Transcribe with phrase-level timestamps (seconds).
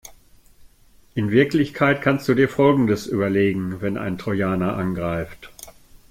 [1.13, 5.51] In Wirklichkeit kannst du dir Folgendes überlegen, wenn ein Trojaner angreift.